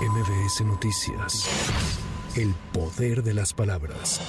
MBS 0.00 0.62
Noticias. 0.62 2.09
El 2.36 2.54
poder 2.72 3.24
de 3.24 3.34
las 3.34 3.52
palabras. 3.52 4.20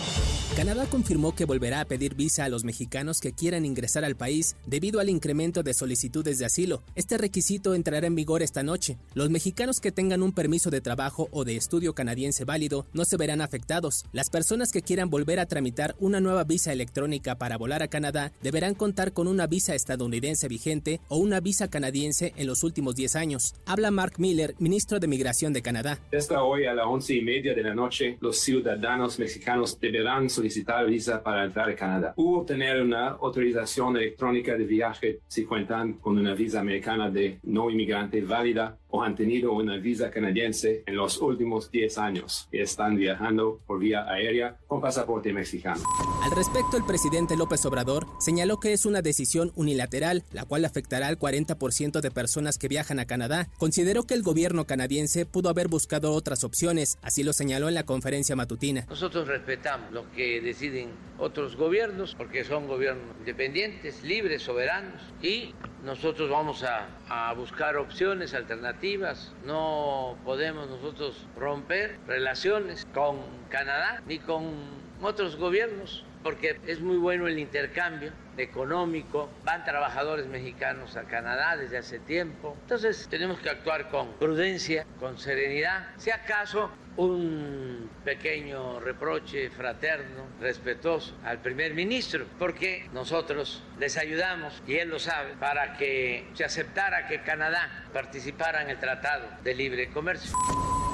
Canadá 0.56 0.88
confirmó 0.90 1.36
que 1.36 1.46
volverá 1.46 1.82
a 1.82 1.86
pedir 1.86 2.16
visa 2.16 2.44
a 2.44 2.50
los 2.50 2.64
mexicanos 2.64 3.22
que 3.22 3.32
quieran 3.32 3.64
ingresar 3.64 4.04
al 4.04 4.16
país 4.16 4.56
debido 4.66 5.00
al 5.00 5.10
incremento 5.10 5.62
de 5.62 5.76
solicitudes 5.76 6.40
de 6.40 6.46
asilo. 6.46 6.82
Este 6.96 7.20
requisito 7.20 7.76
entrará 7.76 8.08
en 8.08 8.16
vigor 8.16 8.42
esta 8.42 8.64
noche. 8.64 8.98
Los 9.14 9.30
mexicanos 9.30 9.80
que 9.80 9.92
tengan 9.92 10.24
un 10.24 10.34
permiso 10.34 10.72
de 10.72 10.82
trabajo 10.82 11.30
o 11.32 11.46
de 11.46 11.56
estudio 11.56 11.94
canadiense 11.94 12.44
válido 12.44 12.88
no 12.92 13.06
se 13.06 13.18
verán 13.18 13.40
afectados. 13.40 14.04
Las 14.14 14.32
personas 14.32 14.72
que 14.72 14.82
quieran 14.82 15.12
volver 15.12 15.40
a 15.40 15.46
tramitar 15.46 15.96
una 16.00 16.20
nueva 16.20 16.44
visa 16.44 16.74
electrónica 16.74 17.36
para 17.36 17.58
volar 17.58 17.84
a 17.84 17.88
Canadá 17.88 18.32
deberán 18.42 18.74
contar 18.74 19.14
con 19.14 19.28
una 19.28 19.46
visa 19.46 19.76
estadounidense 19.76 20.48
vigente 20.48 21.02
o 21.08 21.18
una 21.18 21.40
visa 21.40 21.70
canadiense 21.70 22.34
en 22.36 22.48
los 22.48 22.64
últimos 22.64 22.96
10 22.96 23.16
años. 23.16 23.54
Habla 23.68 23.92
Mark 23.92 24.16
Miller, 24.18 24.56
ministro 24.58 25.00
de 25.00 25.08
Migración 25.08 25.54
de 25.54 25.62
Canadá. 25.62 26.00
Esta 26.12 26.44
hoy 26.44 26.66
a 26.66 26.74
las 26.74 26.88
once 26.88 27.14
y 27.14 27.22
media 27.22 27.54
de 27.54 27.62
la 27.62 27.76
noche, 27.76 27.91
los 28.20 28.40
ciudadanos 28.40 29.20
mexicanos 29.20 29.80
deberán 29.80 30.30
solicitar 30.30 30.86
visa 30.86 31.22
para 31.22 31.46
entrar 31.46 31.70
a 31.70 31.76
Canadá. 31.76 32.14
U 32.18 32.36
obtener 32.36 32.82
una 32.82 33.10
autorización 33.10 33.98
electrónica 33.98 34.56
de 34.56 34.66
viaje 34.66 35.20
si 35.28 35.46
cuentan 35.46 35.94
con 35.94 36.18
una 36.18 36.34
visa 36.34 36.60
americana 36.60 37.10
de 37.10 37.40
no 37.44 37.70
inmigrante 37.70 38.22
válida 38.22 38.78
o 38.92 39.02
han 39.04 39.16
tenido 39.16 39.54
una 39.54 39.78
visa 39.78 40.12
canadiense 40.12 40.84
en 40.86 40.96
los 40.96 41.20
últimos 41.20 41.72
10 41.72 41.98
años 41.98 42.48
y 42.52 42.60
están 42.60 42.96
viajando 42.96 43.60
por 43.66 43.80
vía 43.80 44.06
aérea 44.08 44.58
con 44.68 44.82
pasaporte 44.82 45.34
mexicano. 45.34 45.82
Al 46.24 46.32
respecto, 46.32 46.78
el 46.78 46.86
presidente 46.86 47.36
López 47.36 47.66
Obrador 47.66 48.06
señaló 48.20 48.60
que 48.60 48.74
es 48.74 48.86
una 48.86 49.02
decisión 49.02 49.52
unilateral, 49.56 50.24
la 50.32 50.46
cual 50.46 50.66
afectará 50.66 51.08
al 51.08 51.18
40% 51.18 52.02
de 52.02 52.12
personas 52.12 52.58
que 52.58 52.68
viajan 52.68 53.00
a 53.00 53.06
Canadá. 53.06 53.50
Consideró 53.58 54.04
que 54.04 54.14
el 54.14 54.24
gobierno 54.24 54.66
canadiense 54.66 55.26
pudo 55.26 55.50
haber 55.50 55.68
buscado 55.68 56.14
otras 56.14 56.44
opciones, 56.44 56.98
así 57.02 57.24
lo 57.24 57.34
señaló 57.34 57.70
en 57.70 57.76
la 57.76 57.86
conferencia 57.86 58.36
matutina. 58.36 58.86
Nosotros 58.90 59.28
respetamos 59.28 59.92
lo 59.92 60.10
que 60.12 60.42
deciden 60.42 60.90
otros 61.18 61.56
gobiernos, 61.56 62.16
porque 62.16 62.44
son 62.44 62.68
gobiernos 62.68 63.06
independientes, 63.20 64.04
libres, 64.04 64.42
soberanos, 64.42 65.02
y 65.22 65.54
nosotros 65.84 66.30
vamos 66.30 66.64
a, 66.64 67.34
buscar 67.36 67.78
opciones 67.78 68.34
alternativas. 68.34 69.34
No 69.46 70.18
podemos 70.24 70.70
nosotros 70.70 71.26
romper 71.38 72.00
relaciones 72.08 72.86
con 72.94 73.18
Canadá 73.50 74.02
ni 74.06 74.20
con 74.20 74.82
otros 75.02 75.36
gobiernos 75.36 76.06
porque 76.24 76.60
es 76.68 76.80
muy 76.80 76.98
bueno 76.98 77.28
el 77.28 77.40
intercambio 77.40 78.12
económico, 78.38 79.30
van 79.44 79.64
trabajadores 79.66 80.28
mexicanos 80.28 80.96
a 80.96 81.04
Canadá 81.04 81.58
desde 81.58 81.78
hace 81.78 82.00
tiempo, 82.00 82.56
entonces 82.62 83.08
tenemos 83.10 83.40
que 83.40 83.50
actuar 83.50 83.90
con 83.90 84.14
prudencia, 84.14 84.86
con 85.00 85.18
serenidad, 85.18 85.88
si 85.98 86.12
acaso 86.12 86.72
un 86.98 87.90
pequeño 88.04 88.80
reproche 88.80 89.50
fraterno, 89.50 90.26
respetuoso 90.40 91.16
al 91.24 91.40
primer 91.40 91.74
ministro, 91.74 92.26
porque 92.38 92.90
nosotros 92.94 93.64
les 93.80 93.98
ayudamos, 93.98 94.62
y 94.68 94.76
él 94.76 94.90
lo 94.90 95.00
sabe, 95.00 95.34
para 95.40 95.78
que 95.78 96.28
se 96.34 96.44
aceptara 96.44 97.08
que 97.08 97.22
Canadá 97.22 97.86
participara 97.94 98.62
en 98.62 98.72
el 98.72 98.80
Tratado 98.80 99.28
de 99.44 99.54
Libre 99.54 99.90
Comercio. 99.90 100.36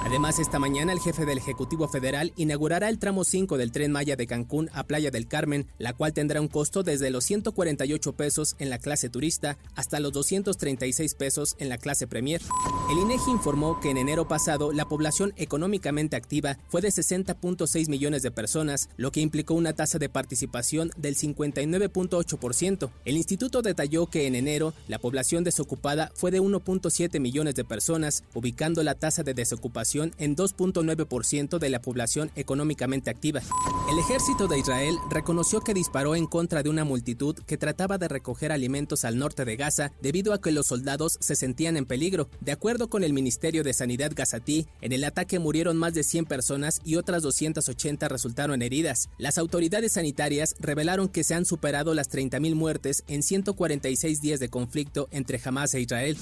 Además, 0.08 0.39
esta 0.39 0.58
mañana 0.58 0.94
el 0.94 1.02
jefe 1.02 1.25
del 1.25 1.38
Ejecutivo 1.38 1.89
Federal 1.89 2.31
inaugurará 2.38 2.88
el 2.88 2.97
tramo 2.97 3.25
5 3.25 3.58
del 3.58 3.73
tren 3.73 3.91
Maya 3.91 4.16
de 4.16 4.25
Cancún 4.25 4.69
a 4.72 4.86
Playa 4.86 5.11
del 5.11 5.27
Carmen, 5.27 5.67
la 5.80 5.91
cual 5.91 6.14
tendrá 6.14 6.39
un 6.39 6.47
costo 6.47 6.81
desde 6.81 7.11
los 7.11 7.25
148 7.25 8.14
pesos 8.14 8.55
en 8.58 8.69
la 8.69 8.80
clase 8.80 9.09
turista 9.09 9.58
hasta 9.75 9.99
los 9.99 10.14
236 10.14 11.14
pesos 11.16 11.58
en 11.59 11.67
la 11.67 11.77
clase 11.77 12.08
Premier. 12.08 12.41
El 12.89 12.99
INEGI 12.99 13.31
informó 13.31 13.81
que 13.81 13.89
en 13.89 13.97
enero 13.97 14.30
pasado 14.30 14.72
la 14.72 14.88
población 14.88 15.33
económicamente 15.36 16.16
activa 16.16 16.58
fue 16.69 16.80
de 16.80 16.88
60.6 16.88 17.89
millones 17.89 18.21
de 18.21 18.31
personas, 18.31 18.88
lo 18.95 19.11
que 19.11 19.19
implicó 19.19 19.55
una 19.55 19.73
tasa 19.73 19.99
de 19.99 20.08
participación 20.08 20.89
del 20.95 21.17
59.8%. 21.17 22.92
El 23.03 23.17
instituto 23.17 23.61
detalló 23.61 24.08
que 24.08 24.26
en 24.26 24.36
enero 24.36 24.73
la 24.87 24.99
población 24.99 25.43
desocupada 25.43 26.14
fue 26.15 26.32
de 26.32 26.42
1.7 26.42 27.20
millones 27.20 27.55
de 27.55 27.65
personas, 27.65 28.23
ubicando 28.33 28.83
la 28.83 28.95
tasa 28.95 29.23
de 29.23 29.33
desocupación 29.33 29.96
en 30.03 30.35
2.9% 30.35 31.59
de 31.59 31.69
la 31.69 31.81
población 31.81 32.31
económicamente 32.35 33.09
activa. 33.09 33.41
El 33.89 33.99
ejército 33.99 34.47
de 34.47 34.59
Israel 34.59 34.97
reconoció 35.09 35.61
que 35.61 35.73
disparó 35.73 36.15
en 36.15 36.25
contra 36.25 36.63
de 36.63 36.69
una 36.69 36.83
multitud 36.83 37.35
que 37.45 37.58
trataba 37.58 37.97
de 37.97 38.08
recoger 38.08 38.52
alimentos 38.52 39.05
al 39.05 39.17
norte 39.17 39.45
de 39.45 39.55
Gaza 39.55 39.91
debido 40.02 40.33
a 40.33 40.41
que 40.41 40.52
los 40.52 40.67
soldados 40.67 41.17
se 41.19 41.35
sentían 41.35 41.77
en 41.77 41.85
peligro. 41.85 42.30
De 42.41 42.52
acuerdo 42.52 42.89
con 42.89 43.03
el 43.03 43.13
Ministerio 43.13 43.63
de 43.63 43.73
Sanidad 43.73 44.11
gazatí, 44.13 44.67
en 44.81 44.91
el 44.91 45.03
ataque 45.03 45.39
murieron 45.39 45.77
más 45.77 45.93
de 45.93 46.03
100 46.03 46.25
personas 46.25 46.81
y 46.83 46.95
otras 46.95 47.23
280 47.23 48.08
resultaron 48.08 48.61
heridas. 48.61 49.09
Las 49.17 49.37
autoridades 49.37 49.93
sanitarias 49.93 50.55
revelaron 50.59 51.08
que 51.08 51.23
se 51.23 51.33
han 51.33 51.45
superado 51.45 51.93
las 51.93 52.09
30.000 52.09 52.55
muertes 52.55 53.03
en 53.08 53.23
146 53.23 54.21
días 54.21 54.39
de 54.39 54.49
conflicto 54.49 55.08
entre 55.11 55.39
Hamas 55.43 55.73
e 55.73 55.81
Israel. 55.81 56.17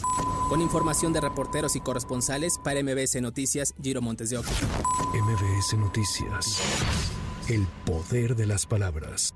Con 0.49 0.61
información 0.61 1.13
de 1.13 1.21
reporteros 1.21 1.75
y 1.75 1.79
corresponsales 1.79 2.59
para 2.63 2.81
MBS 2.83 3.15
Giro 3.81 4.01
Montes 4.01 4.29
de 4.29 4.37
Oca. 4.37 4.49
MBS 5.13 5.77
Noticias. 5.77 6.61
El 7.47 7.65
poder 7.85 8.35
de 8.35 8.47
las 8.47 8.65
palabras. 8.65 9.33